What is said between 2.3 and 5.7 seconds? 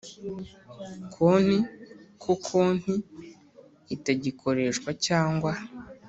konti itagikoreshwa cyangwa